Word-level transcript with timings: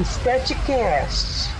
Estetecast. 0.00 1.50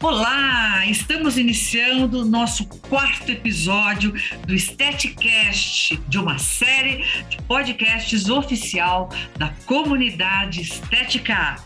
Olá, 0.00 0.86
estamos 0.86 1.36
iniciando 1.36 2.24
nosso 2.24 2.64
quarto 2.88 3.32
episódio 3.32 4.14
do 4.46 4.54
Estetecast, 4.54 5.96
de 6.06 6.18
uma 6.18 6.38
série 6.38 7.04
de 7.28 7.36
podcasts 7.48 8.28
oficial 8.28 9.10
da 9.38 9.48
comunidade 9.66 10.60
estética. 10.60 11.56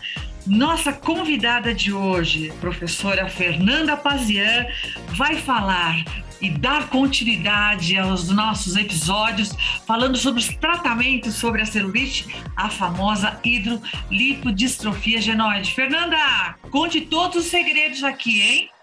Nossa 0.47 0.91
convidada 0.91 1.71
de 1.71 1.93
hoje, 1.93 2.51
professora 2.59 3.29
Fernanda 3.29 3.95
Pazian, 3.95 4.65
vai 5.09 5.35
falar 5.35 6.03
e 6.41 6.49
dar 6.49 6.89
continuidade 6.89 7.97
aos 7.97 8.29
nossos 8.29 8.75
episódios 8.75 9.55
falando 9.85 10.17
sobre 10.17 10.39
os 10.41 10.47
tratamentos 10.47 11.35
sobre 11.35 11.61
a 11.61 11.65
celulite, 11.65 12.27
a 12.55 12.69
famosa 12.69 13.39
hidrolipodistrofia 13.43 15.21
genoide. 15.21 15.73
Fernanda, 15.73 16.55
conte 16.69 17.01
todos 17.01 17.37
os 17.37 17.45
segredos 17.45 18.03
aqui, 18.03 18.41
hein? 18.41 18.74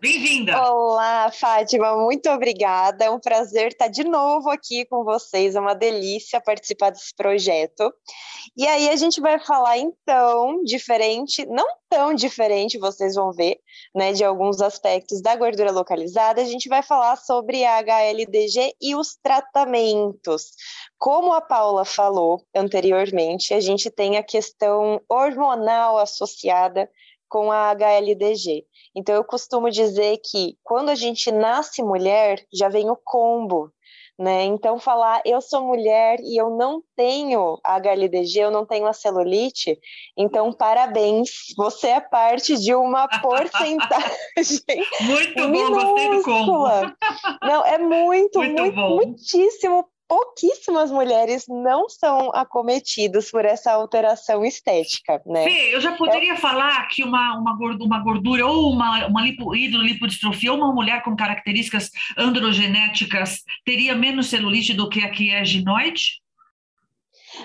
Bem-vinda! 0.00 0.58
Olá, 0.72 1.30
Fátima, 1.30 1.94
muito 1.94 2.30
obrigada. 2.30 3.04
É 3.04 3.10
um 3.10 3.20
prazer 3.20 3.68
estar 3.68 3.88
de 3.88 4.02
novo 4.02 4.48
aqui 4.48 4.86
com 4.86 5.04
vocês. 5.04 5.54
É 5.54 5.60
uma 5.60 5.74
delícia 5.74 6.40
participar 6.40 6.88
desse 6.88 7.14
projeto. 7.14 7.92
E 8.56 8.66
aí 8.66 8.88
a 8.88 8.96
gente 8.96 9.20
vai 9.20 9.38
falar 9.38 9.76
então 9.76 10.64
diferente, 10.64 11.44
não 11.44 11.66
tão 11.90 12.14
diferente, 12.14 12.78
vocês 12.78 13.14
vão 13.14 13.30
ver, 13.30 13.58
né, 13.94 14.14
de 14.14 14.24
alguns 14.24 14.62
aspectos 14.62 15.20
da 15.20 15.36
gordura 15.36 15.70
localizada. 15.70 16.40
A 16.40 16.46
gente 16.46 16.66
vai 16.66 16.82
falar 16.82 17.16
sobre 17.16 17.62
a 17.66 17.76
HLDG 17.82 18.74
e 18.80 18.96
os 18.96 19.18
tratamentos. 19.22 20.52
Como 20.96 21.34
a 21.34 21.42
Paula 21.42 21.84
falou 21.84 22.42
anteriormente, 22.56 23.52
a 23.52 23.60
gente 23.60 23.90
tem 23.90 24.16
a 24.16 24.22
questão 24.22 24.98
hormonal 25.10 25.98
associada 25.98 26.88
com 27.30 27.50
a 27.50 27.70
HLDG. 27.70 28.66
Então, 28.94 29.14
eu 29.14 29.24
costumo 29.24 29.70
dizer 29.70 30.18
que 30.18 30.58
quando 30.62 30.90
a 30.90 30.94
gente 30.94 31.30
nasce 31.30 31.82
mulher, 31.82 32.44
já 32.52 32.68
vem 32.68 32.90
o 32.90 32.96
combo, 32.96 33.72
né? 34.18 34.44
Então, 34.44 34.78
falar 34.78 35.22
eu 35.24 35.40
sou 35.40 35.64
mulher 35.64 36.18
e 36.20 36.36
eu 36.38 36.50
não 36.50 36.82
tenho 36.94 37.58
HLDG, 37.64 38.40
eu 38.40 38.50
não 38.50 38.66
tenho 38.66 38.86
a 38.86 38.92
celulite, 38.92 39.78
então 40.14 40.52
parabéns, 40.52 41.30
você 41.56 41.88
é 41.88 42.00
parte 42.00 42.58
de 42.58 42.74
uma 42.74 43.08
porcentagem. 43.22 44.84
muito 45.00 45.48
bom, 45.48 45.70
gostei 45.70 46.10
do 46.10 46.22
combo. 46.22 46.68
Não, 47.42 47.64
é 47.64 47.78
muito, 47.78 48.40
muito, 48.40 48.62
muito 48.62 48.76
muitíssimo 48.76 49.86
pouquíssimas 50.10 50.90
mulheres 50.90 51.44
não 51.46 51.88
são 51.88 52.32
acometidas 52.34 53.30
por 53.30 53.44
essa 53.44 53.70
alteração 53.70 54.44
estética, 54.44 55.22
né? 55.24 55.44
Fê, 55.44 55.72
eu 55.72 55.80
já 55.80 55.96
poderia 55.96 56.32
é... 56.32 56.36
falar 56.36 56.84
que 56.88 57.04
uma, 57.04 57.38
uma, 57.38 57.56
gordura, 57.56 57.84
uma 57.84 58.02
gordura 58.02 58.44
ou 58.44 58.72
uma, 58.72 59.06
uma 59.06 59.22
lipo, 59.22 59.44
ou 59.44 60.56
uma 60.56 60.74
mulher 60.74 61.04
com 61.04 61.14
características 61.14 61.90
androgenéticas 62.18 63.44
teria 63.64 63.94
menos 63.94 64.28
celulite 64.28 64.74
do 64.74 64.88
que 64.88 65.00
a 65.04 65.10
que 65.10 65.30
é 65.30 65.44
ginoide? 65.44 66.20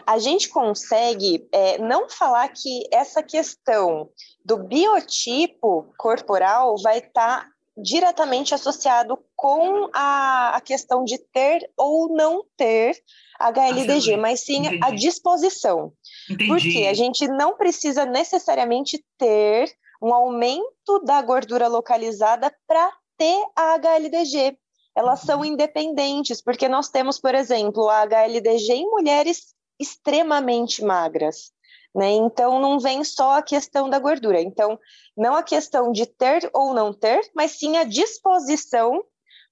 A 0.08 0.18
gente 0.18 0.50
consegue 0.50 1.48
é, 1.52 1.78
não 1.78 2.10
falar 2.10 2.48
que 2.48 2.82
essa 2.92 3.22
questão 3.22 4.10
do 4.44 4.58
biotipo 4.58 5.94
corporal 6.00 6.76
vai 6.82 6.98
estar 6.98 7.42
tá 7.42 7.48
diretamente 7.78 8.54
associado 8.54 9.20
com 9.36 9.90
a, 9.94 10.56
a, 10.56 10.62
questão 10.62 11.04
de 11.04 11.18
ter 11.18 11.70
ou 11.78 12.08
não 12.16 12.44
ter 12.56 12.96
HLDG, 13.40 14.14
ah, 14.14 14.18
mas 14.18 14.42
sim 14.42 14.66
entendi. 14.66 14.80
a 14.82 14.92
disposição. 14.92 15.92
Entendi. 16.30 16.48
Porque 16.48 16.88
a 16.90 16.94
gente 16.94 17.28
não 17.28 17.58
precisa 17.58 18.06
necessariamente 18.06 19.04
ter 19.18 19.70
um 20.02 20.14
aumento 20.14 21.00
da 21.04 21.22
gordura 21.22 21.68
localizada 21.68 22.54
para 22.66 22.92
ter 23.18 23.44
a 23.56 23.74
HLDG. 23.74 24.58
Elas 24.96 25.22
uhum. 25.22 25.26
são 25.26 25.46
independentes, 25.46 26.42
porque 26.42 26.70
nós 26.70 26.90
temos, 26.90 27.20
por 27.20 27.36
exemplo, 27.36 27.90
a 27.90 28.04
HLDG 28.06 28.74
em 28.74 28.90
mulheres 28.90 29.54
extremamente 29.78 30.84
magras. 30.84 31.52
Né? 31.94 32.12
Então, 32.12 32.60
não 32.60 32.80
vem 32.80 33.04
só 33.04 33.38
a 33.38 33.42
questão 33.42 33.90
da 33.90 34.00
gordura. 34.00 34.42
Então, 34.42 34.78
não 35.16 35.36
a 35.36 35.44
questão 35.44 35.92
de 35.92 36.06
ter 36.06 36.50
ou 36.54 36.74
não 36.74 36.94
ter, 36.94 37.22
mas 37.36 37.52
sim 37.52 37.78
a 37.78 37.84
disposição, 37.84 39.04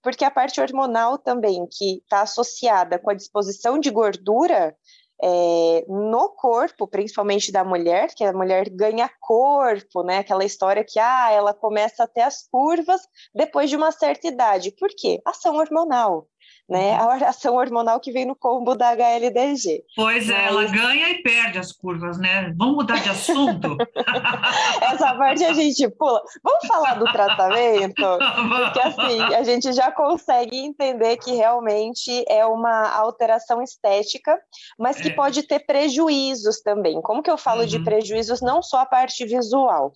porque 0.02 0.26
a 0.26 0.32
parte 0.32 0.60
hormonal 0.60 1.18
também, 1.18 1.66
que 1.72 2.00
está 2.00 2.22
associada 2.22 3.00
com 3.00 3.10
a 3.10 3.14
disposição 3.14 3.80
de 3.80 3.90
gordura 3.90 4.76
é, 5.24 5.86
no 5.88 6.30
corpo, 6.36 6.86
principalmente 6.86 7.52
da 7.52 7.64
mulher, 7.64 8.14
que 8.14 8.26
a 8.26 8.34
mulher 8.34 8.70
ganha 8.70 9.10
corpo, 9.22 10.04
né? 10.04 10.18
Aquela 10.18 10.44
história 10.44 10.84
que 10.84 11.00
ah, 11.00 11.32
ela 11.32 11.54
começa 11.54 12.04
a 12.04 12.08
ter 12.08 12.22
as 12.22 12.46
curvas 12.50 13.02
depois 13.34 13.70
de 13.70 13.78
uma 13.78 13.92
certa 13.92 14.28
idade. 14.28 14.72
Por 14.78 14.90
quê? 14.90 15.22
Ação 15.26 15.56
hormonal 15.56 16.28
né? 16.70 16.98
Uhum. 16.98 17.10
A 17.10 17.30
ação 17.30 17.56
hormonal 17.56 18.00
que 18.00 18.12
vem 18.12 18.26
no 18.26 18.36
combo 18.36 18.76
da 18.76 18.92
HLDG. 18.92 19.84
Pois 19.96 20.30
é, 20.30 20.34
Mas... 20.34 20.48
ela 20.48 20.66
ganha 20.66 21.10
e 21.10 21.22
perde 21.22 21.60
as 21.60 21.72
curvas, 21.72 22.18
né? 22.18 22.54
Vamos 22.58 22.76
mudar 22.76 23.02
de 23.02 23.10
assunto? 23.10 23.78
Essa 24.82 25.14
parte 25.16 25.44
a 25.44 25.54
gente 25.54 25.90
pula. 25.90 26.22
Vamos 26.44 26.66
falar 26.68 26.96
do 26.96 27.06
tratamento? 27.12 28.02
Porque 28.64 28.80
assim, 28.80 29.22
a 29.36 29.44
gente 29.44 29.74
já 29.74 29.92
consegue 29.92 30.58
entender 30.58 31.18
que 31.18 31.34
realmente 31.34 32.24
é 32.30 32.46
uma 32.46 32.90
alteração 32.96 33.62
estética, 33.62 34.40
mas 34.80 35.00
que 35.00 35.10
é. 35.10 35.14
pode 35.14 35.44
ter 35.44 35.60
prejuízos 35.60 36.62
também. 36.62 37.02
Como 37.02 37.22
que 37.22 37.30
eu 37.30 37.38
falo 37.38 37.62
uhum. 37.62 37.68
de 37.68 37.84
prejuízos? 37.84 38.42
Não 38.42 38.62
só 38.62 38.80
a 38.80 38.86
parte 38.86 39.26
visual. 39.26 39.94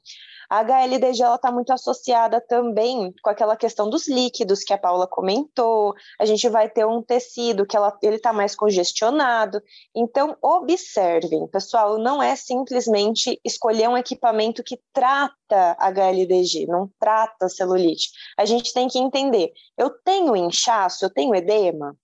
A 0.50 0.60
HLDG 0.60 1.24
está 1.24 1.52
muito 1.52 1.74
associada 1.74 2.40
também 2.40 3.14
com 3.22 3.30
aquela 3.30 3.58
questão 3.58 3.90
dos 3.90 4.08
líquidos 4.08 4.64
que 4.64 4.72
a 4.72 4.78
Paula 4.78 5.06
comentou. 5.06 5.94
A 6.20 6.26
gente 6.26 6.48
vai 6.48 6.70
ter 6.70 6.86
um 6.86 7.02
tecido 7.02 7.66
que 7.66 7.76
ela, 7.76 7.98
ele 8.02 8.16
está 8.16 8.32
mais 8.32 8.56
congestionado. 8.56 9.62
Então, 9.94 10.38
observem, 10.42 11.48
pessoal, 11.48 11.98
não 11.98 12.24
é 12.24 12.36
simplesmente 12.36 13.40
escolher 13.44 13.90
um 13.90 13.98
equipamento 13.98 14.64
que 14.64 14.80
trata 14.94 15.76
HLDG, 15.80 16.66
não 16.66 16.90
trata 16.98 17.50
celulite. 17.50 18.10
A 18.38 18.46
gente 18.46 18.74
tem 18.74 18.88
que 18.88 19.00
entender, 19.00 19.52
eu 19.78 19.90
tenho 19.90 20.36
inchaço, 20.36 21.04
eu 21.04 21.10
tenho 21.10 21.36
edema? 21.36 21.96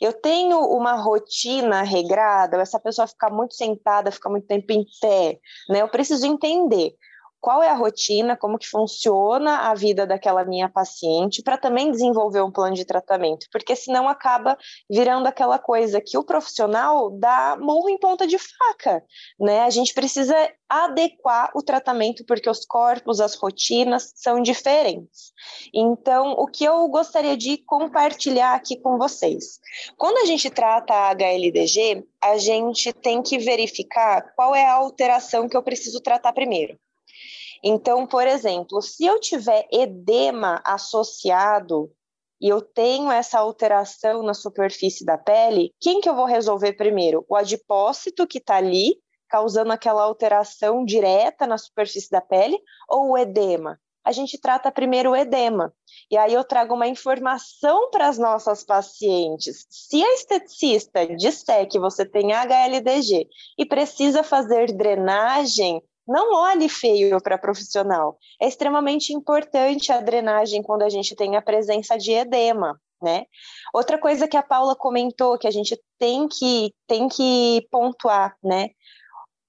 Eu 0.00 0.12
tenho 0.12 0.58
uma 0.58 0.94
rotina 0.94 1.82
regrada, 1.82 2.60
essa 2.60 2.80
pessoa 2.80 3.06
fica 3.06 3.30
muito 3.30 3.54
sentada, 3.54 4.10
fica 4.10 4.28
muito 4.28 4.48
tempo 4.48 4.72
em 4.72 4.84
pé, 5.00 5.38
né? 5.68 5.80
Eu 5.80 5.88
preciso 5.88 6.26
entender 6.26 6.96
qual 7.42 7.60
é 7.60 7.68
a 7.68 7.74
rotina, 7.74 8.36
como 8.36 8.56
que 8.56 8.68
funciona 8.68 9.68
a 9.68 9.74
vida 9.74 10.06
daquela 10.06 10.44
minha 10.44 10.68
paciente, 10.68 11.42
para 11.42 11.58
também 11.58 11.90
desenvolver 11.90 12.40
um 12.40 12.52
plano 12.52 12.76
de 12.76 12.84
tratamento, 12.84 13.48
porque 13.50 13.74
senão 13.74 14.08
acaba 14.08 14.56
virando 14.88 15.26
aquela 15.26 15.58
coisa 15.58 16.00
que 16.00 16.16
o 16.16 16.22
profissional 16.22 17.10
dá 17.10 17.56
morro 17.60 17.88
em 17.88 17.98
ponta 17.98 18.28
de 18.28 18.38
faca, 18.38 19.04
né? 19.40 19.62
A 19.62 19.70
gente 19.70 19.92
precisa 19.92 20.36
adequar 20.68 21.50
o 21.54 21.62
tratamento 21.62 22.24
porque 22.24 22.48
os 22.48 22.64
corpos, 22.64 23.20
as 23.20 23.34
rotinas 23.34 24.12
são 24.14 24.40
diferentes. 24.40 25.32
Então, 25.74 26.34
o 26.38 26.46
que 26.46 26.64
eu 26.64 26.86
gostaria 26.88 27.36
de 27.36 27.58
compartilhar 27.58 28.54
aqui 28.54 28.80
com 28.80 28.96
vocês. 28.96 29.58
Quando 29.98 30.18
a 30.18 30.26
gente 30.26 30.48
trata 30.48 30.94
a 30.94 31.10
HLDG, 31.10 32.06
a 32.22 32.38
gente 32.38 32.92
tem 32.92 33.20
que 33.20 33.36
verificar 33.36 34.32
qual 34.36 34.54
é 34.54 34.64
a 34.64 34.74
alteração 34.74 35.48
que 35.48 35.56
eu 35.56 35.62
preciso 35.62 36.00
tratar 36.00 36.32
primeiro. 36.32 36.78
Então, 37.62 38.06
por 38.06 38.26
exemplo, 38.26 38.82
se 38.82 39.04
eu 39.04 39.20
tiver 39.20 39.68
edema 39.70 40.60
associado 40.64 41.92
e 42.40 42.48
eu 42.48 42.60
tenho 42.60 43.10
essa 43.10 43.38
alteração 43.38 44.22
na 44.24 44.34
superfície 44.34 45.04
da 45.04 45.16
pele, 45.16 45.72
quem 45.80 46.00
que 46.00 46.08
eu 46.08 46.16
vou 46.16 46.24
resolver 46.24 46.72
primeiro? 46.72 47.24
O 47.28 47.36
adipócito 47.36 48.26
que 48.26 48.38
está 48.38 48.56
ali, 48.56 48.96
causando 49.28 49.72
aquela 49.72 50.02
alteração 50.02 50.84
direta 50.84 51.46
na 51.46 51.56
superfície 51.56 52.10
da 52.10 52.20
pele, 52.20 52.58
ou 52.88 53.12
o 53.12 53.18
edema? 53.18 53.78
A 54.04 54.10
gente 54.10 54.40
trata 54.40 54.72
primeiro 54.72 55.12
o 55.12 55.16
edema. 55.16 55.72
E 56.10 56.16
aí 56.16 56.34
eu 56.34 56.42
trago 56.42 56.74
uma 56.74 56.88
informação 56.88 57.88
para 57.90 58.08
as 58.08 58.18
nossas 58.18 58.64
pacientes. 58.64 59.64
Se 59.70 60.02
a 60.02 60.14
esteticista 60.14 61.06
disser 61.06 61.68
que 61.68 61.78
você 61.78 62.04
tem 62.04 62.32
HLDG 62.32 63.28
e 63.56 63.64
precisa 63.64 64.24
fazer 64.24 64.72
drenagem 64.72 65.80
não 66.06 66.34
olhe 66.34 66.68
feio 66.68 67.20
para 67.22 67.38
profissional. 67.38 68.18
É 68.40 68.46
extremamente 68.48 69.12
importante 69.12 69.92
a 69.92 70.00
drenagem 70.00 70.62
quando 70.62 70.82
a 70.82 70.88
gente 70.88 71.14
tem 71.14 71.36
a 71.36 71.42
presença 71.42 71.96
de 71.96 72.12
edema, 72.12 72.80
né? 73.00 73.24
Outra 73.72 73.98
coisa 73.98 74.28
que 74.28 74.36
a 74.36 74.42
Paula 74.42 74.76
comentou 74.76 75.38
que 75.38 75.46
a 75.46 75.50
gente 75.50 75.80
tem 75.98 76.28
que 76.28 76.72
tem 76.86 77.08
que 77.08 77.66
pontuar, 77.70 78.36
né? 78.42 78.70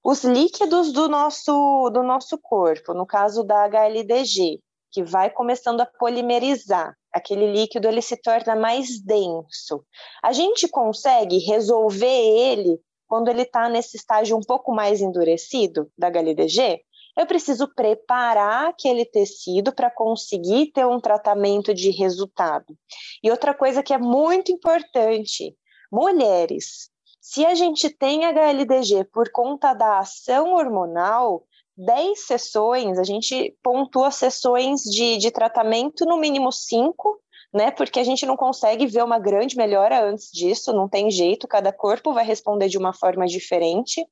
Os 0.03 0.23
líquidos 0.23 0.91
do 0.91 1.07
nosso 1.07 1.89
do 1.91 2.03
nosso 2.03 2.37
corpo, 2.37 2.93
no 2.93 3.05
caso 3.05 3.43
da 3.43 3.65
HLDG, 3.65 4.59
que 4.91 5.03
vai 5.03 5.29
começando 5.29 5.81
a 5.81 5.85
polimerizar, 5.85 6.95
aquele 7.11 7.51
líquido 7.51 7.87
ele 7.87 8.01
se 8.01 8.15
torna 8.17 8.55
mais 8.55 9.01
denso. 9.01 9.83
A 10.21 10.31
gente 10.31 10.67
consegue 10.67 11.39
resolver 11.39 12.05
ele 12.05 12.79
quando 13.13 13.27
ele 13.27 13.43
está 13.43 13.69
nesse 13.69 13.95
estágio 13.95 14.35
um 14.35 14.41
pouco 14.41 14.73
mais 14.73 14.99
endurecido 14.99 15.87
da 15.95 16.07
HLDG, 16.07 16.81
eu 17.15 17.27
preciso 17.27 17.67
preparar 17.67 18.69
aquele 18.69 19.05
tecido 19.05 19.71
para 19.71 19.91
conseguir 19.91 20.71
ter 20.71 20.87
um 20.87 20.99
tratamento 20.99 21.75
de 21.75 21.91
resultado. 21.91 22.75
E 23.23 23.29
outra 23.29 23.53
coisa 23.53 23.83
que 23.83 23.93
é 23.93 23.99
muito 23.99 24.51
importante, 24.51 25.55
mulheres, 25.91 26.89
se 27.21 27.45
a 27.45 27.53
gente 27.53 27.87
tem 27.87 28.25
HLDG 28.25 29.03
por 29.13 29.31
conta 29.31 29.75
da 29.75 29.99
ação 29.99 30.55
hormonal, 30.55 31.43
10 31.77 32.19
sessões, 32.19 32.97
a 32.97 33.03
gente 33.03 33.55
pontua 33.61 34.09
sessões 34.09 34.81
de, 34.81 35.17
de 35.17 35.29
tratamento 35.29 36.03
no 36.03 36.17
mínimo 36.17 36.51
5, 36.51 37.21
né? 37.53 37.71
Porque 37.71 37.99
a 37.99 38.03
gente 38.03 38.25
não 38.25 38.35
consegue 38.35 38.87
ver 38.87 39.03
uma 39.03 39.19
grande 39.19 39.55
melhora 39.55 40.03
antes 40.03 40.31
disso, 40.31 40.73
não 40.73 40.89
tem 40.89 41.11
jeito, 41.11 41.47
cada 41.47 41.71
corpo 41.71 42.13
vai 42.13 42.25
responder 42.25 42.67
de 42.67 42.77
uma 42.77 42.93
forma 42.93 43.27
diferente. 43.27 44.05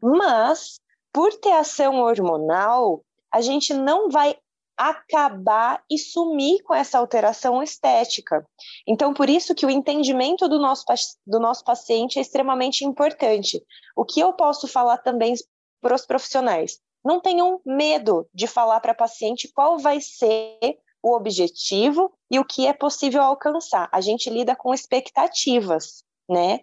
Mas, 0.00 0.80
por 1.12 1.32
ter 1.34 1.52
ação 1.52 2.00
hormonal, 2.00 3.02
a 3.32 3.40
gente 3.40 3.72
não 3.72 4.10
vai 4.10 4.36
acabar 4.76 5.82
e 5.90 5.98
sumir 5.98 6.62
com 6.62 6.74
essa 6.74 6.98
alteração 6.98 7.62
estética. 7.62 8.44
Então, 8.86 9.14
por 9.14 9.28
isso 9.28 9.54
que 9.54 9.64
o 9.64 9.70
entendimento 9.70 10.48
do 10.48 10.58
nosso, 10.58 10.84
do 11.26 11.38
nosso 11.38 11.64
paciente 11.64 12.18
é 12.18 12.22
extremamente 12.22 12.84
importante. 12.84 13.62
O 13.94 14.04
que 14.04 14.20
eu 14.20 14.32
posso 14.32 14.66
falar 14.66 14.98
também 14.98 15.34
para 15.80 15.94
os 15.94 16.04
profissionais? 16.04 16.80
Não 17.04 17.20
tenham 17.20 17.60
medo 17.64 18.26
de 18.34 18.46
falar 18.46 18.80
para 18.80 18.94
paciente 18.94 19.50
qual 19.52 19.78
vai 19.78 20.00
ser 20.00 20.78
o 21.02 21.14
objetivo 21.14 22.12
e 22.30 22.38
o 22.38 22.44
que 22.44 22.66
é 22.66 22.72
possível 22.72 23.22
alcançar. 23.22 23.88
A 23.92 24.00
gente 24.00 24.30
lida 24.30 24.54
com 24.54 24.72
expectativas 24.72 26.04
né? 26.28 26.60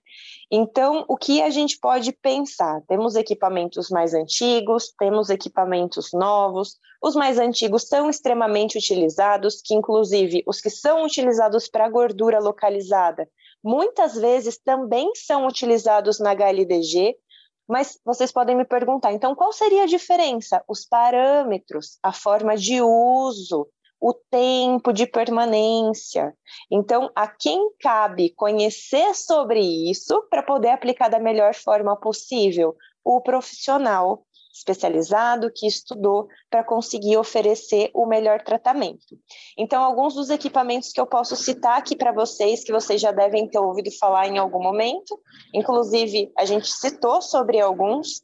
Então, 0.52 1.06
o 1.08 1.16
que 1.16 1.42
a 1.42 1.50
gente 1.50 1.78
pode 1.80 2.12
pensar? 2.12 2.82
Temos 2.88 3.16
equipamentos 3.16 3.90
mais 3.90 4.14
antigos, 4.14 4.92
temos 4.98 5.30
equipamentos 5.30 6.12
novos. 6.12 6.78
Os 7.02 7.16
mais 7.16 7.38
antigos 7.38 7.88
são 7.88 8.10
extremamente 8.10 8.78
utilizados, 8.78 9.62
que 9.62 9.76
inclusive 9.76 10.44
os 10.48 10.60
que 10.60 10.70
são 10.70 11.04
utilizados 11.04 11.70
para 11.70 11.90
gordura 11.90 12.40
localizada, 12.40 13.30
muitas 13.64 14.16
vezes 14.16 14.58
também 14.58 15.12
são 15.16 15.46
utilizados 15.46 16.20
na 16.20 16.32
HLDG, 16.32 17.16
mas 17.68 18.00
vocês 18.04 18.32
podem 18.32 18.56
me 18.56 18.66
perguntar, 18.66 19.14
então 19.14 19.36
qual 19.36 19.54
seria 19.54 19.84
a 19.84 19.88
diferença? 19.88 20.64
Os 20.68 20.86
parâmetros, 20.86 22.00
a 22.02 22.12
forma 22.12 22.58
de 22.58 22.82
uso, 22.82 23.68
o 24.00 24.14
tempo 24.14 24.94
de 24.94 25.06
permanência. 25.06 26.34
Então, 26.72 27.12
a 27.16 27.28
quem 27.28 27.72
cabe 27.80 28.30
conhecer 28.36 29.14
sobre 29.14 29.60
isso 29.60 30.22
para 30.30 30.44
poder 30.44 30.70
aplicar 30.70 31.10
da 31.10 31.20
melhor 31.20 31.54
forma 31.54 31.96
possível? 31.98 32.76
O 33.04 33.22
profissional 33.22 34.24
especializado 34.54 35.52
que 35.54 35.68
estudou 35.68 36.28
para 36.50 36.64
conseguir 36.64 37.18
oferecer 37.18 37.90
o 37.94 38.06
melhor 38.06 38.42
tratamento. 38.42 39.18
Então, 39.58 39.84
alguns 39.84 40.16
dos 40.16 40.30
equipamentos 40.30 40.92
que 40.92 41.00
eu 41.00 41.08
posso 41.08 41.36
citar 41.36 41.78
aqui 41.78 41.96
para 41.96 42.12
vocês, 42.12 42.64
que 42.64 42.72
vocês 42.72 43.00
já 43.00 43.12
devem 43.12 43.48
ter 43.48 43.60
ouvido 43.60 43.90
falar 43.98 44.28
em 44.28 44.38
algum 44.38 44.62
momento, 44.62 45.20
inclusive 45.54 46.32
a 46.38 46.46
gente 46.46 46.68
citou 46.68 47.22
sobre 47.22 47.60
alguns 47.60 48.22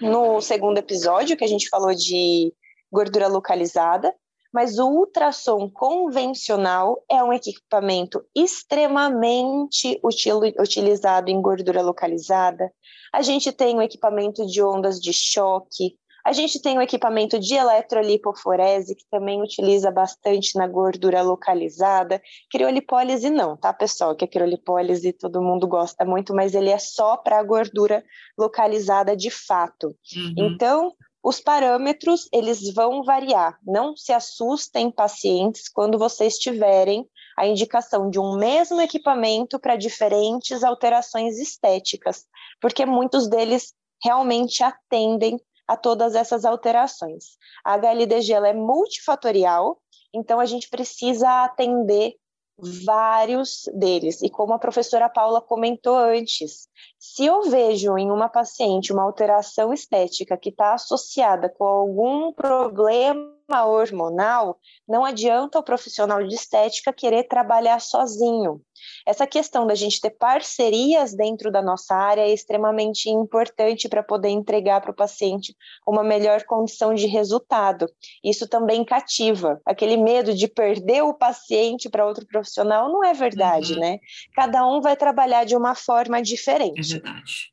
no 0.00 0.40
segundo 0.40 0.78
episódio, 0.78 1.36
que 1.36 1.44
a 1.44 1.48
gente 1.48 1.68
falou 1.68 1.94
de 1.94 2.52
gordura 2.90 3.26
localizada, 3.26 4.14
mas 4.52 4.78
o 4.78 4.88
ultrassom 4.88 5.70
convencional 5.70 7.02
é 7.10 7.22
um 7.22 7.32
equipamento 7.32 8.24
extremamente 8.34 10.00
util, 10.02 10.40
utilizado 10.58 11.30
em 11.30 11.40
gordura 11.40 11.82
localizada. 11.82 12.72
A 13.12 13.22
gente 13.22 13.52
tem 13.52 13.76
o 13.76 13.82
equipamento 13.82 14.46
de 14.46 14.62
ondas 14.62 15.00
de 15.00 15.12
choque, 15.12 15.96
a 16.28 16.32
gente 16.32 16.60
tem 16.60 16.76
o 16.76 16.82
equipamento 16.82 17.38
de 17.38 17.54
eletrolipoforese, 17.54 18.94
que 18.94 19.04
também 19.10 19.40
utiliza 19.40 19.90
bastante 19.90 20.58
na 20.58 20.66
gordura 20.66 21.22
localizada. 21.22 22.20
Criolipólise 22.50 23.30
não, 23.30 23.56
tá, 23.56 23.72
pessoal? 23.72 24.14
Que 24.14 24.26
a 24.26 24.28
criolipólise 24.28 25.14
todo 25.14 25.40
mundo 25.40 25.66
gosta 25.66 26.04
muito, 26.04 26.34
mas 26.34 26.54
ele 26.54 26.68
é 26.68 26.78
só 26.78 27.16
para 27.16 27.38
a 27.38 27.42
gordura 27.42 28.04
localizada 28.36 29.16
de 29.16 29.30
fato. 29.30 29.86
Uhum. 30.14 30.34
Então, 30.36 30.92
os 31.22 31.40
parâmetros, 31.40 32.28
eles 32.32 32.72
vão 32.72 33.02
variar. 33.02 33.58
Não 33.66 33.96
se 33.96 34.12
assustem, 34.12 34.90
pacientes, 34.90 35.68
quando 35.68 35.98
vocês 35.98 36.38
tiverem 36.38 37.08
a 37.36 37.46
indicação 37.46 38.08
de 38.08 38.18
um 38.18 38.36
mesmo 38.36 38.80
equipamento 38.80 39.58
para 39.58 39.76
diferentes 39.76 40.62
alterações 40.62 41.38
estéticas, 41.38 42.26
porque 42.60 42.86
muitos 42.86 43.28
deles 43.28 43.74
realmente 44.02 44.62
atendem 44.62 45.38
a 45.66 45.76
todas 45.76 46.14
essas 46.14 46.44
alterações. 46.44 47.36
A 47.64 47.74
HLDG 47.74 48.32
ela 48.32 48.48
é 48.48 48.54
multifatorial, 48.54 49.80
então 50.14 50.40
a 50.40 50.46
gente 50.46 50.68
precisa 50.68 51.44
atender 51.44 52.14
vários 52.58 53.68
deles. 53.74 54.20
E 54.22 54.28
como 54.28 54.52
a 54.52 54.58
professora 54.58 55.08
Paula 55.08 55.40
comentou 55.40 55.96
antes, 55.96 56.68
se 56.98 57.24
eu 57.24 57.42
vejo 57.42 57.96
em 57.96 58.10
uma 58.10 58.28
paciente 58.28 58.92
uma 58.92 59.04
alteração 59.04 59.72
estética 59.72 60.36
que 60.36 60.48
está 60.48 60.74
associada 60.74 61.48
com 61.48 61.64
algum 61.64 62.32
problema 62.32 63.37
hormonal, 63.50 64.58
não 64.86 65.04
adianta 65.04 65.58
o 65.58 65.62
profissional 65.62 66.22
de 66.26 66.34
estética 66.34 66.92
querer 66.92 67.24
trabalhar 67.24 67.80
sozinho. 67.80 68.60
Essa 69.06 69.26
questão 69.26 69.66
da 69.66 69.74
gente 69.74 70.00
ter 70.00 70.10
parcerias 70.10 71.14
dentro 71.14 71.50
da 71.50 71.62
nossa 71.62 71.94
área 71.94 72.20
é 72.20 72.32
extremamente 72.32 73.08
importante 73.08 73.88
para 73.88 74.02
poder 74.02 74.28
entregar 74.28 74.80
para 74.80 74.90
o 74.90 74.94
paciente 74.94 75.56
uma 75.86 76.04
melhor 76.04 76.44
condição 76.44 76.94
de 76.94 77.06
resultado. 77.06 77.86
Isso 78.22 78.46
também 78.48 78.84
cativa. 78.84 79.60
Aquele 79.64 79.96
medo 79.96 80.34
de 80.34 80.46
perder 80.46 81.02
o 81.02 81.14
paciente 81.14 81.88
para 81.88 82.06
outro 82.06 82.26
profissional 82.26 82.88
não 82.88 83.02
é 83.02 83.14
verdade, 83.14 83.74
uhum. 83.74 83.80
né? 83.80 83.98
Cada 84.34 84.66
um 84.66 84.80
vai 84.80 84.96
trabalhar 84.96 85.44
de 85.44 85.56
uma 85.56 85.74
forma 85.74 86.22
diferente. 86.22 86.78
É 86.78 86.94
verdade. 86.94 87.50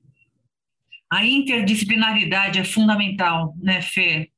A 1.12 1.24
interdisciplinaridade 1.24 2.60
é 2.60 2.64
fundamental, 2.64 3.54
né, 3.62 3.82
Fê? 3.82 4.30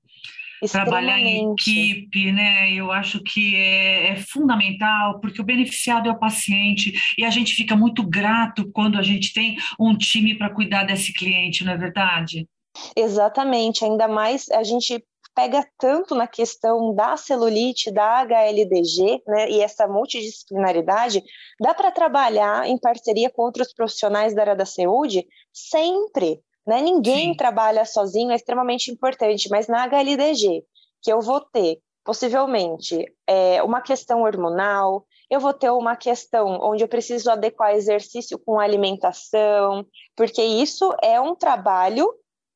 Trabalhar 0.71 1.19
em 1.19 1.51
equipe, 1.51 2.31
né? 2.31 2.71
Eu 2.71 2.91
acho 2.91 3.21
que 3.21 3.55
é, 3.55 4.11
é, 4.11 4.15
fundamental, 4.17 5.19
porque 5.19 5.41
o 5.41 5.45
beneficiado 5.45 6.09
é 6.09 6.11
o 6.11 6.19
paciente 6.19 7.15
e 7.17 7.23
a 7.23 7.29
gente 7.29 7.53
fica 7.53 7.75
muito 7.75 8.03
grato 8.03 8.69
quando 8.71 8.97
a 8.97 9.03
gente 9.03 9.33
tem 9.33 9.57
um 9.79 9.95
time 9.97 10.35
para 10.35 10.53
cuidar 10.53 10.83
desse 10.83 11.13
cliente, 11.13 11.63
não 11.63 11.73
é 11.73 11.77
verdade? 11.77 12.47
Exatamente, 12.95 13.83
ainda 13.83 14.07
mais 14.07 14.49
a 14.51 14.63
gente 14.63 15.03
pega 15.37 15.63
tanto 15.77 16.15
na 16.15 16.25
questão 16.25 16.95
da 16.95 17.15
celulite, 17.15 17.91
da 17.91 18.21
HLDG, 18.21 19.21
né, 19.27 19.51
e 19.51 19.61
essa 19.61 19.87
multidisciplinaridade, 19.87 21.23
dá 21.59 21.75
para 21.75 21.91
trabalhar 21.91 22.67
em 22.67 22.75
parceria 22.75 23.29
com 23.29 23.43
outros 23.43 23.71
profissionais 23.71 24.33
da 24.33 24.41
área 24.41 24.55
da 24.55 24.65
saúde 24.65 25.27
sempre, 25.53 26.41
né? 26.67 26.81
Ninguém 26.81 27.31
Sim. 27.31 27.37
trabalha 27.37 27.85
sozinho, 27.85 28.31
é 28.31 28.35
extremamente 28.35 28.91
importante, 28.91 29.49
mas 29.49 29.67
na 29.67 29.83
HLDG, 29.83 30.63
que 31.01 31.11
eu 31.11 31.21
vou 31.21 31.39
ter 31.39 31.79
possivelmente 32.03 33.05
é, 33.25 33.61
uma 33.63 33.81
questão 33.81 34.21
hormonal, 34.21 35.05
eu 35.29 35.39
vou 35.39 35.53
ter 35.53 35.69
uma 35.71 35.95
questão 35.95 36.57
onde 36.61 36.83
eu 36.83 36.87
preciso 36.87 37.29
adequar 37.29 37.73
exercício 37.73 38.39
com 38.39 38.59
alimentação, 38.59 39.85
porque 40.15 40.41
isso 40.41 40.93
é 41.01 41.19
um 41.19 41.35
trabalho 41.35 42.07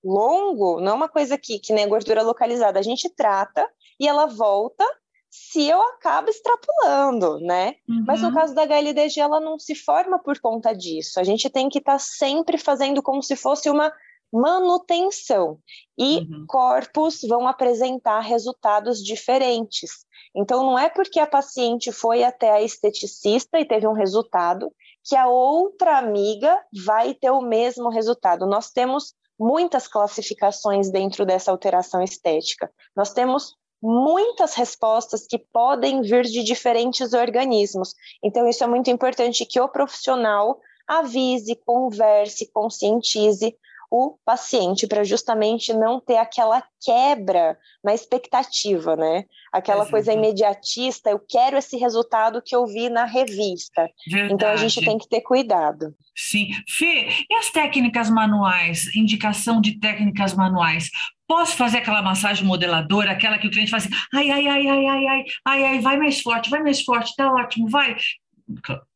longo, 0.03 0.79
não 0.79 0.93
é 0.93 0.95
uma 0.95 1.09
coisa 1.09 1.37
que, 1.37 1.59
que 1.59 1.73
nem 1.73 1.87
gordura 1.87 2.21
localizada. 2.21 2.79
A 2.79 2.81
gente 2.81 3.09
trata 3.09 3.67
e 3.99 4.07
ela 4.07 4.25
volta 4.25 4.85
se 5.31 5.65
eu 5.65 5.81
acabo 5.81 6.29
extrapolando, 6.29 7.39
né? 7.39 7.75
Uhum. 7.87 8.03
Mas 8.05 8.21
no 8.21 8.33
caso 8.33 8.53
da 8.53 8.63
HLDG, 8.63 9.21
ela 9.21 9.39
não 9.39 9.57
se 9.57 9.73
forma 9.73 10.19
por 10.19 10.37
conta 10.41 10.75
disso. 10.75 11.21
A 11.21 11.23
gente 11.23 11.49
tem 11.49 11.69
que 11.69 11.79
estar 11.79 11.93
tá 11.93 11.99
sempre 11.99 12.57
fazendo 12.57 13.01
como 13.01 13.23
se 13.23 13.37
fosse 13.37 13.69
uma 13.69 13.93
manutenção. 14.31 15.57
E 15.97 16.19
uhum. 16.19 16.45
corpos 16.47 17.21
vão 17.21 17.47
apresentar 17.47 18.19
resultados 18.19 19.01
diferentes. 19.01 20.05
Então, 20.35 20.65
não 20.65 20.77
é 20.77 20.89
porque 20.89 21.19
a 21.19 21.27
paciente 21.27 21.93
foi 21.93 22.23
até 22.23 22.51
a 22.51 22.61
esteticista 22.61 23.57
e 23.57 23.65
teve 23.65 23.87
um 23.87 23.93
resultado 23.93 24.69
que 25.03 25.15
a 25.15 25.27
outra 25.27 25.97
amiga 25.97 26.61
vai 26.85 27.13
ter 27.13 27.31
o 27.31 27.41
mesmo 27.41 27.89
resultado. 27.89 28.45
Nós 28.45 28.69
temos 28.69 29.13
muitas 29.39 29.87
classificações 29.87 30.91
dentro 30.91 31.25
dessa 31.25 31.51
alteração 31.51 32.03
estética. 32.03 32.71
Nós 32.95 33.11
temos 33.11 33.55
muitas 33.81 34.53
respostas 34.53 35.25
que 35.25 35.37
podem 35.37 36.01
vir 36.01 36.23
de 36.23 36.43
diferentes 36.43 37.13
organismos. 37.13 37.95
Então, 38.23 38.47
isso 38.47 38.63
é 38.63 38.67
muito 38.67 38.89
importante 38.89 39.45
que 39.45 39.59
o 39.59 39.67
profissional 39.67 40.59
avise, 40.87 41.55
converse, 41.65 42.51
conscientize 42.51 43.55
o 43.91 44.17
paciente, 44.23 44.87
para 44.87 45.03
justamente 45.03 45.73
não 45.73 45.99
ter 45.99 46.15
aquela 46.15 46.63
quebra 46.81 47.57
na 47.83 47.93
expectativa, 47.93 48.95
né? 48.95 49.25
Aquela 49.51 49.79
Exato. 49.79 49.91
coisa 49.91 50.13
imediatista, 50.13 51.09
eu 51.09 51.19
quero 51.19 51.57
esse 51.57 51.75
resultado 51.75 52.41
que 52.41 52.55
eu 52.55 52.65
vi 52.65 52.89
na 52.89 53.03
revista. 53.03 53.89
Verdade. 54.09 54.33
Então 54.33 54.49
a 54.49 54.55
gente 54.55 54.79
tem 54.79 54.97
que 54.97 55.09
ter 55.09 55.19
cuidado. 55.19 55.93
Sim. 56.15 56.51
Fê, 56.69 57.09
e 57.29 57.35
as 57.35 57.49
técnicas 57.49 58.09
manuais? 58.09 58.95
Indicação 58.95 59.59
de 59.59 59.77
técnicas 59.77 60.33
manuais. 60.33 60.89
Posso 61.27 61.57
fazer 61.57 61.79
aquela 61.79 62.01
massagem 62.01 62.45
modeladora, 62.45 63.11
aquela 63.11 63.37
que 63.37 63.47
o 63.47 63.51
cliente 63.51 63.71
faz 63.71 63.85
assim, 63.85 63.95
ai, 64.13 64.31
ai, 64.31 64.47
ai, 64.47 64.67
ai, 64.67 64.85
ai, 64.87 65.07
ai, 65.07 65.25
ai, 65.45 65.63
ai, 65.65 65.79
vai 65.79 65.97
mais 65.97 66.21
forte, 66.21 66.49
vai 66.49 66.63
mais 66.63 66.81
forte, 66.81 67.13
tá 67.15 67.29
ótimo, 67.29 67.69
vai. 67.69 67.97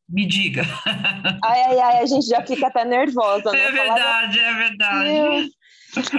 Me 0.07 0.27
diga. 0.27 0.63
Ai, 1.43 1.62
ai, 1.62 1.79
ai, 1.79 1.97
a 2.00 2.05
gente 2.05 2.27
já 2.27 2.45
fica 2.45 2.67
até 2.67 2.85
nervosa, 2.85 3.51
né? 3.51 3.59
É 3.59 3.71
verdade, 3.71 4.39
é 4.39 4.53
verdade. 4.53 5.50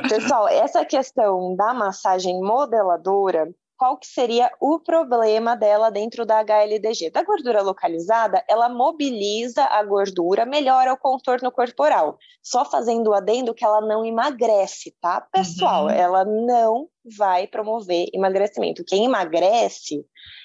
Pessoal, 0.09 0.49
essa 0.49 0.85
questão 0.85 1.55
da 1.55 1.73
massagem 1.73 2.41
modeladora, 2.41 3.49
qual 3.77 3.99
que 3.99 4.07
seria 4.07 4.51
o 4.61 4.81
problema 4.81 5.55
dela 5.55 5.91
dentro 5.91 6.25
da 6.25 6.41
HLDG? 6.41 7.11
Da 7.11 7.23
gordura 7.23 7.63
localizada, 7.63 8.43
ela 8.49 8.69
mobiliza 8.69 9.65
a 9.65 9.83
gordura, 9.85 10.47
melhora 10.47 10.93
o 10.93 10.97
contorno 10.97 11.51
corporal. 11.53 12.19
Só 12.43 12.65
fazendo 12.65 13.09
o 13.09 13.15
adendo 13.15 13.55
que 13.55 13.65
ela 13.65 13.81
não 13.81 14.05
emagrece, 14.05 14.95
tá, 15.01 15.21
pessoal? 15.21 15.85
Uhum. 15.85 15.91
Ela 15.91 16.25
não 16.25 16.89
vai 17.17 17.47
promover 17.47 18.09
emagrecimento. 18.13 18.85
Quem 18.85 19.05
emagrece 19.05 20.05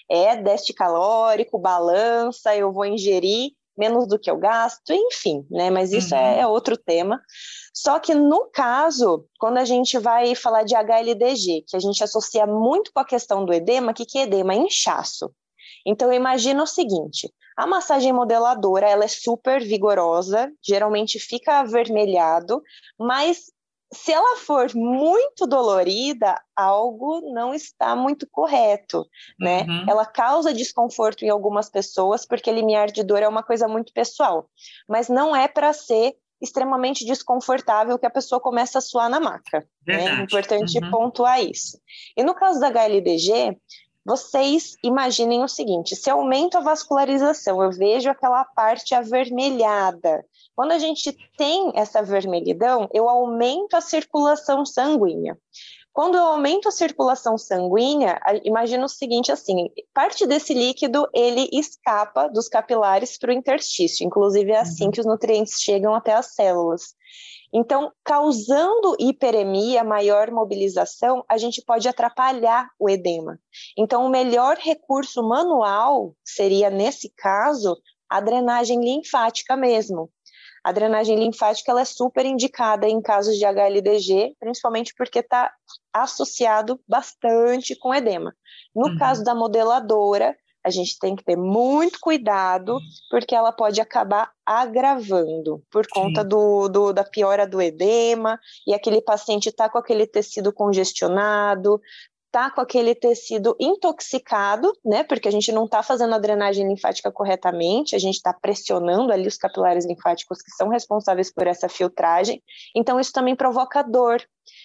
é 0.10 0.36
déficit 0.36 0.74
calórico, 0.74 1.58
balança, 1.58 2.56
eu 2.56 2.72
vou 2.72 2.86
ingerir 2.86 3.52
menos 3.78 4.08
do 4.08 4.20
que 4.20 4.30
eu 4.30 4.38
gasto, 4.38 4.92
enfim, 4.92 5.46
né? 5.50 5.70
Mas 5.70 5.92
isso 5.92 6.14
é, 6.14 6.18
uhum. 6.18 6.26
é, 6.26 6.40
é 6.42 6.48
outro 6.48 6.78
tema. 6.78 7.22
Só 7.74 8.00
que 8.00 8.14
no 8.14 8.50
caso, 8.52 9.26
quando 9.40 9.58
a 9.58 9.66
gente 9.66 9.98
vai 9.98 10.36
falar 10.36 10.64
de 10.64 10.76
HLDG, 10.76 11.64
que 11.68 11.76
a 11.76 11.80
gente 11.80 12.04
associa 12.04 12.46
muito 12.46 12.92
com 12.94 13.00
a 13.00 13.06
questão 13.06 13.46
do 13.46 13.54
edema, 13.54 13.94
que 13.94 14.06
que 14.06 14.20
é 14.20 14.24
edema? 14.24 14.54
Inchaço. 14.54 15.32
Então 15.86 16.12
imagina 16.14 16.62
o 16.62 16.68
seguinte, 16.68 17.32
a 17.58 17.66
massagem 17.66 18.14
modeladora, 18.14 18.88
ela 18.88 19.06
é 19.06 19.08
super 19.08 19.64
vigorosa, 19.64 20.52
geralmente 20.64 21.20
fica 21.20 21.60
avermelhado, 21.60 22.62
mas 23.00 23.52
se 23.94 24.12
ela 24.12 24.38
for 24.38 24.74
muito 24.74 25.46
dolorida, 25.46 26.42
algo 26.56 27.22
não 27.34 27.54
está 27.54 27.96
muito 27.96 28.26
correto, 28.30 29.06
né? 29.40 29.64
Uhum. 29.64 29.86
Ela 29.90 30.06
causa 30.06 30.54
desconforto 30.54 31.24
em 31.24 31.30
algumas 31.30 31.70
pessoas, 31.70 32.26
porque 32.26 32.52
limiar 32.52 32.90
de 32.90 33.04
dor 33.04 33.22
é 33.22 33.28
uma 33.28 33.44
coisa 33.44 33.68
muito 33.68 33.92
pessoal, 33.92 34.50
mas 34.88 35.10
não 35.10 35.36
é 35.36 35.48
para 35.48 35.74
ser 35.74 36.16
extremamente 36.42 37.06
desconfortável 37.06 38.00
que 38.00 38.06
a 38.06 38.10
pessoa 38.10 38.42
começa 38.42 38.80
a 38.80 38.82
suar 38.82 39.10
na 39.10 39.20
maca. 39.20 39.66
Né? 39.86 40.06
É 40.06 40.24
importante 40.24 40.80
uhum. 40.80 40.90
pontuar 40.90 41.44
isso. 41.44 41.80
E 42.18 42.24
no 42.24 42.34
caso 42.34 42.60
da 42.60 42.68
HLDG, 42.68 43.58
vocês 44.04 44.76
imaginem 44.84 45.44
o 45.44 45.48
seguinte: 45.48 45.96
se 45.96 46.10
aumenta 46.10 46.58
a 46.58 46.62
vascularização, 46.62 47.62
eu 47.62 47.72
vejo 47.72 48.10
aquela 48.10 48.44
parte 48.44 48.96
avermelhada. 48.96 50.26
Quando 50.62 50.74
a 50.74 50.78
gente 50.78 51.12
tem 51.36 51.72
essa 51.74 52.04
vermelhidão, 52.04 52.88
eu 52.94 53.10
aumento 53.10 53.74
a 53.74 53.82
circulação 53.82 54.64
sanguínea. 54.64 55.36
Quando 55.92 56.14
eu 56.14 56.22
aumento 56.22 56.68
a 56.68 56.72
circulação 56.72 57.36
sanguínea, 57.36 58.22
imagina 58.44 58.86
o 58.86 58.88
seguinte 58.88 59.32
assim, 59.32 59.72
parte 59.92 60.28
desse 60.28 60.54
líquido 60.54 61.10
ele 61.16 61.50
escapa 61.52 62.28
dos 62.28 62.48
capilares 62.48 63.18
para 63.18 63.32
o 63.32 63.34
interstício, 63.34 64.06
inclusive 64.06 64.52
é 64.52 64.60
assim 64.60 64.86
uhum. 64.86 64.92
que 64.92 65.00
os 65.00 65.06
nutrientes 65.08 65.60
chegam 65.60 65.96
até 65.96 66.14
as 66.14 66.36
células. 66.36 66.94
Então, 67.52 67.92
causando 68.04 68.96
hiperemia, 69.00 69.84
maior 69.84 70.30
mobilização, 70.30 71.26
a 71.28 71.40
gente 71.40 71.60
pode 71.66 71.90
atrapalhar 71.90 72.70
o 72.78 72.88
edema. 72.88 73.40
Então, 73.76 74.06
o 74.06 74.10
melhor 74.10 74.58
recurso 74.58 75.28
manual 75.28 76.14
seria, 76.24 76.70
nesse 76.70 77.12
caso, 77.18 77.76
a 78.12 78.20
drenagem 78.20 78.82
linfática 78.84 79.56
mesmo. 79.56 80.12
A 80.64 80.72
drenagem 80.72 81.18
linfática 81.18 81.72
ela 81.72 81.82
é 81.82 81.86
super 81.86 82.26
indicada 82.26 82.88
em 82.88 83.02
casos 83.02 83.38
de 83.38 83.46
HLDG, 83.46 84.36
principalmente 84.40 84.94
porque 84.96 85.20
está 85.20 85.52
associado 85.92 86.80
bastante 86.88 87.76
com 87.76 87.94
edema. 87.94 88.36
No 88.76 88.90
uhum. 88.90 88.98
caso 88.98 89.24
da 89.24 89.34
modeladora, 89.34 90.36
a 90.64 90.70
gente 90.70 91.00
tem 91.00 91.16
que 91.16 91.24
ter 91.24 91.36
muito 91.36 92.00
cuidado, 92.00 92.80
porque 93.10 93.34
ela 93.34 93.52
pode 93.52 93.82
acabar 93.82 94.32
agravando 94.46 95.64
por 95.72 95.88
conta 95.88 96.24
do, 96.24 96.68
do, 96.68 96.94
da 96.94 97.04
piora 97.04 97.48
do 97.48 97.62
edema, 97.62 98.40
e 98.68 98.74
aquele 98.74 99.02
paciente 99.02 99.50
está 99.50 99.68
com 99.68 99.78
aquele 99.78 100.06
tecido 100.06 100.54
congestionado, 100.54 101.82
tá 102.32 102.50
com 102.50 102.62
aquele 102.62 102.96
tecido 102.96 103.56
intoxicado, 103.60 104.72
né? 104.84 105.04
Porque 105.04 105.28
a 105.28 105.32
gente 105.32 105.52
não 105.52 105.66
está 105.66 105.84
fazendo 105.84 106.16
a 106.16 106.20
drenagem 106.20 106.68
linfática 106.68 107.12
corretamente, 107.12 107.96
a 107.96 108.00
gente 108.00 108.16
está 108.16 108.34
pressionando 108.34 109.12
ali 109.12 109.28
os 109.28 109.38
capilares 109.38 109.86
linfáticos 109.86 110.42
que 110.42 110.52
são 110.52 110.70
responsáveis 110.70 111.32
por 111.32 111.46
essa 111.46 111.68
filtragem. 111.68 112.42
Então, 112.76 113.00
isso 113.00 113.12
também 113.12 113.36
provoca 113.36 113.84
dor. 113.84 114.22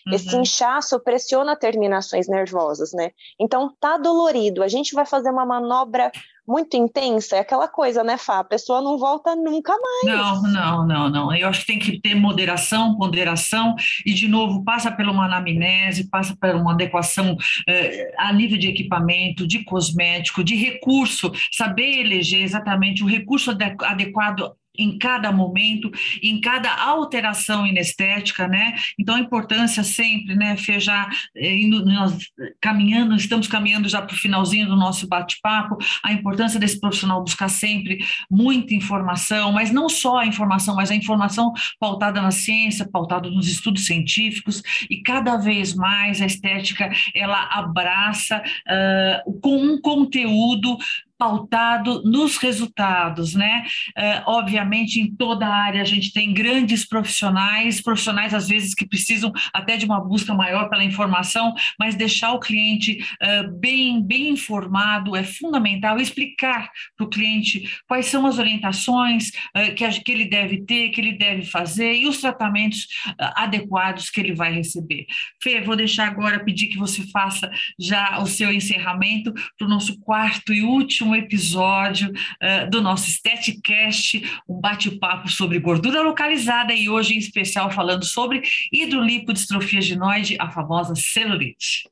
Uhum. 0.07 0.15
Esse 0.15 0.37
inchaço 0.37 0.99
pressiona 1.01 1.57
terminações 1.57 2.29
nervosas, 2.29 2.93
né? 2.93 3.11
Então, 3.39 3.75
tá 3.81 3.99
dolorido. 3.99 4.63
A 4.63 4.69
gente 4.69 4.95
vai 4.95 5.05
fazer 5.05 5.31
uma 5.31 5.45
manobra 5.45 6.13
muito 6.47 6.77
intensa, 6.77 7.37
é 7.37 7.41
aquela 7.41 7.69
coisa, 7.69 8.05
né, 8.05 8.17
Fá? 8.17 8.41
A 8.41 8.45
pessoa 8.45 8.81
não 8.81 8.99
volta 8.99 9.35
nunca 9.35 9.73
mais. 9.73 10.17
Não, 10.17 10.43
não, 10.43 10.87
não, 10.87 11.11
não. 11.11 11.35
Eu 11.35 11.49
acho 11.49 11.61
que 11.61 11.67
tem 11.67 11.79
que 11.79 12.01
ter 12.01 12.15
moderação, 12.15 12.97
ponderação, 12.97 13.75
e, 14.05 14.13
de 14.13 14.29
novo, 14.29 14.65
passa 14.65 14.91
por 14.91 15.07
uma 15.07 15.27
anamnese, 15.27 16.09
passa 16.09 16.37
por 16.41 16.55
uma 16.55 16.73
adequação 16.73 17.37
eh, 17.69 18.15
a 18.19 18.33
nível 18.33 18.59
de 18.59 18.69
equipamento, 18.69 19.47
de 19.47 19.65
cosmético, 19.65 20.45
de 20.45 20.55
recurso, 20.55 21.33
saber 21.53 22.01
eleger 22.01 22.43
exatamente 22.43 23.03
o 23.03 23.07
recurso 23.07 23.51
adequado 23.51 24.57
em 24.79 24.99
cada 24.99 25.33
momento, 25.33 25.91
em 26.23 26.41
cada 26.41 26.73
alteração 26.75 27.67
inestética, 27.67 28.47
né? 28.49 28.75
Então 28.99 29.17
a 29.17 29.21
importância 29.21 29.83
sempre, 29.83 30.35
né, 30.35 30.57
Fê, 30.57 30.79
já 30.81 31.09
eh, 31.35 31.57
indo, 31.57 31.85
nós 31.85 32.17
caminhando, 32.61 33.15
estamos 33.17 33.47
caminhando 33.47 33.89
já 33.89 34.03
para 34.03 34.15
o 34.15 34.19
finalzinho 34.19 34.67
do 34.67 34.77
nosso 34.77 35.07
bate-papo, 35.09 35.77
a 36.03 36.13
importância 36.13 36.59
desse 36.59 36.81
profissional 36.81 37.23
buscar 37.23 37.49
sempre 37.49 37.99
muita 38.31 38.75
informação, 38.75 39.53
mas 39.53 39.71
não 39.71 39.89
só 39.89 40.19
a 40.19 40.27
informação, 40.27 40.77
mas 40.77 40.91
a 40.91 40.95
informação 40.95 41.53
pautada 41.79 42.21
na 42.21 42.31
ciência, 42.31 42.89
pautada 42.91 43.31
nos 43.31 43.49
estudos 43.49 43.87
científicos, 43.87 44.63
e 44.91 45.03
cada 45.03 45.37
vez 45.37 45.75
mais 45.75 46.21
a 46.21 46.27
estética 46.27 46.91
ela 47.15 47.49
abraça 47.53 48.43
uh, 48.43 49.41
com 49.41 49.57
um 49.57 49.81
conteúdo 49.81 50.77
pautado 51.19 52.03
nos 52.05 52.37
resultados, 52.37 53.35
né? 53.35 53.65
É, 53.97 54.23
obviamente, 54.27 55.01
em 55.01 55.15
toda 55.15 55.47
a 55.47 55.55
área 55.55 55.83
a 55.83 55.85
gente 55.85 56.13
tem 56.13 56.33
grandes 56.33 56.87
profissionais, 56.87 57.81
profissionais 57.81 58.35
às 58.35 58.49
vezes 58.49 58.75
que 58.75 58.87
precisam 58.87 59.33
até 59.53 59.77
de 59.77 59.87
uma 59.87 60.01
busca 60.01 60.35
maior 60.35 60.69
pela 60.69 60.85
informação, 60.85 61.55
mas 61.79 61.95
deixar 61.95 62.33
o 62.33 62.41
cliente 62.41 63.05
é, 63.21 63.43
bem, 63.45 64.03
bem 64.03 64.31
informado 64.31 65.17
é 65.17 65.23
fundamental, 65.23 65.99
explicar 65.99 66.71
para 66.97 67.07
o 67.07 67.09
cliente 67.09 67.69
quais 67.87 68.07
são 68.07 68.27
as 68.27 68.39
orientações 68.39 69.31
é, 69.55 69.71
que, 69.71 69.89
que 70.01 70.13
ele 70.13 70.27
deve 70.27 70.65
ter, 70.65 70.91
que 70.91 71.01
ele 71.01 71.13
deve 71.13 71.43
fazer 71.43 71.95
e 71.95 72.07
os 72.07 72.21
tratamentos 72.21 72.87
adequados 73.19 74.11
que 74.11 74.21
ele 74.21 74.35
vai 74.35 74.53
receber. 74.53 75.07
Fê, 75.43 75.61
vou 75.61 75.77
deixar 75.77 76.09
agora 76.09 76.45
pedir 76.45 76.67
que 76.67 76.79
você 76.79 77.03
faça 77.11 77.51
já 77.79 78.19
o 78.21 78.27
seu 78.27 78.53
encerramento 78.53 79.33
para 79.57 79.67
o 79.67 79.71
nosso 79.71 79.99
quarto 80.01 80.53
e 80.53 80.63
último 80.63 81.06
último 81.07 81.15
episódio 81.15 82.11
uh, 82.11 82.69
do 82.71 82.83
nosso 82.83 83.09
Estetcast, 83.09 84.23
um 84.49 84.61
bate-papo 84.61 85.29
sobre 85.29 85.61
gordura 85.61 86.03
localizada 86.03 86.73
e 86.73 86.89
hoje 86.89 87.15
em 87.15 87.19
especial 87.19 87.71
falando 87.71 88.05
sobre 88.05 88.43
hidrolipodistrofia 88.73 89.81
ginoide, 89.81 90.37
a 90.41 90.51
famosa 90.51 90.95
celulite. 90.97 91.89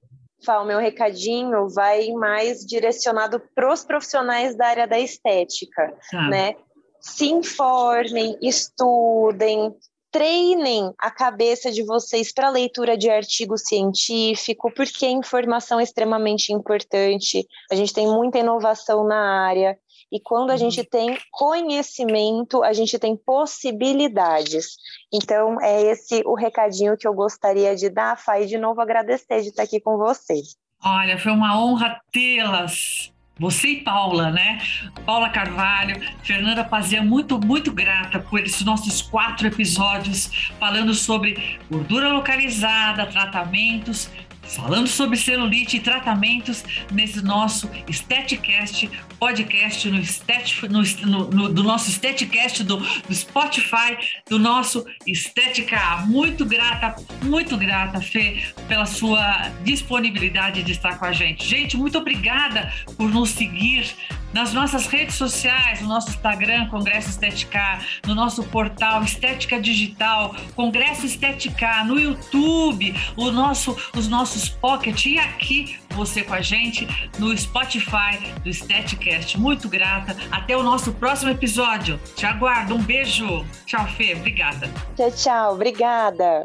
o 0.49 0.65
meu 0.65 0.79
recadinho 0.79 1.69
vai 1.69 2.09
mais 2.11 2.67
direcionado 2.67 3.41
para 3.55 3.73
os 3.73 3.85
profissionais 3.85 4.57
da 4.57 4.67
área 4.67 4.87
da 4.87 4.99
estética, 4.99 5.95
tá. 6.11 6.29
né? 6.29 6.55
Se 7.01 7.27
informem, 7.27 8.37
estudem, 8.43 9.75
treinem 10.15 10.95
a 10.97 11.11
cabeça 11.11 11.73
de 11.73 11.83
vocês 11.83 12.33
para 12.33 12.49
leitura 12.49 12.97
de 12.97 13.11
artigo 13.11 13.59
científico, 13.59 14.73
porque 14.73 15.05
a 15.05 15.11
informação 15.11 15.81
é 15.81 15.83
extremamente 15.83 16.53
importante. 16.53 17.45
A 17.69 17.75
gente 17.75 17.93
tem 17.93 18.07
muita 18.07 18.39
inovação 18.39 19.05
na 19.05 19.45
área. 19.45 19.77
E 20.13 20.21
quando 20.21 20.51
a 20.51 20.57
gente 20.57 20.85
tem 20.85 21.19
conhecimento, 21.33 22.63
a 22.63 22.73
gente 22.73 22.97
tem 22.97 23.17
possibilidades. 23.17 24.77
Então, 25.13 25.61
é 25.61 25.83
esse 25.83 26.23
o 26.25 26.37
recadinho 26.37 26.97
que 26.97 27.09
eu 27.09 27.13
gostaria 27.13 27.75
de 27.75 27.91
dar, 27.91 28.17
Fai, 28.17 28.47
de 28.47 28.57
novo 28.57 28.81
agradecer 28.81 29.43
de 29.43 29.49
estar 29.49 29.65
aqui 29.65 29.81
com 29.81 29.99
vocês. 29.99 30.55
Olha, 30.81 31.19
foi 31.19 31.33
uma 31.33 31.61
honra 31.61 32.01
tê-las 32.13 33.13
você 33.39 33.69
e 33.69 33.81
Paula, 33.83 34.31
né? 34.31 34.61
Paula 35.05 35.29
Carvalho, 35.29 36.01
Fernanda 36.23 36.63
Pazia, 36.63 37.03
muito, 37.03 37.39
muito 37.39 37.73
grata 37.73 38.21
por 38.21 38.39
esses 38.41 38.63
nossos 38.65 39.03
quatro 39.03 39.49
episódios 39.49 40.53
falando 40.61 40.95
sobre 40.95 41.59
gordura 41.69 42.11
localizada, 42.11 43.07
tratamentos, 43.07 44.09
falando 44.47 44.87
sobre 44.87 45.17
celulite 45.17 45.77
e 45.77 45.81
tratamentos 45.81 46.65
nesse 46.91 47.23
nosso 47.23 47.71
Esteticast 47.89 48.91
podcast 49.19 49.89
no, 49.89 49.99
Estet, 49.99 50.69
no, 50.69 51.31
no, 51.31 51.49
do 51.49 51.63
nosso 51.63 51.89
Estetcast 51.89 52.63
do, 52.63 52.77
do 52.77 53.15
Spotify, 53.15 53.97
do 54.29 54.39
nosso 54.39 54.85
Estética. 55.07 56.05
Muito 56.07 56.45
grata, 56.45 56.95
muito 57.23 57.57
grata, 57.57 58.01
Fê, 58.01 58.43
pela 58.69 58.87
sua 58.87 59.51
disponibilidade 59.63 60.63
de 60.63 60.73
estar 60.73 60.99
com 60.99 61.07
a 61.07 61.13
gente. 61.13 61.47
Gente, 61.47 61.77
muito 61.77 61.97
obrigada 61.99 62.73
por 62.97 63.09
nos 63.11 63.31
seguir 63.31 63.95
nas 64.35 64.53
nossas 64.53 64.87
redes 64.87 65.15
sociais, 65.15 65.81
no 65.81 65.87
nosso 65.87 66.11
Instagram, 66.11 66.67
Congresso 66.67 67.09
Estética, 67.09 67.79
no 68.05 68.15
nosso 68.15 68.43
portal 68.43 69.03
Estética 69.05 69.61
Digital, 69.61 70.35
Congresso 70.57 71.07
Estética, 71.07 71.85
no 71.85 71.99
YouTube, 71.99 72.95
o 73.17 73.31
nosso, 73.31 73.77
os 73.97 74.09
nossos 74.09 74.49
pocket 74.49 75.07
e 75.07 75.19
aqui 75.19 75.79
você 75.91 76.25
com 76.25 76.35
a 76.35 76.41
gente 76.41 76.89
no 77.19 77.37
Spotify 77.37 78.19
do 78.43 78.51
Estéticast. 78.51 79.39
Muito 79.39 79.69
grata. 79.69 80.17
Até 80.33 80.57
o 80.57 80.63
nosso 80.63 80.93
próximo 80.93 81.31
episódio. 81.31 82.01
Te 82.17 82.27
aguardo. 82.27 82.75
Um 82.75 82.83
beijo. 82.83 83.45
Tchau, 83.65 83.87
Fê. 83.87 84.15
Obrigada. 84.15 84.69
Tchau, 84.97 85.13
tchau. 85.13 85.55
Obrigada. 85.55 86.45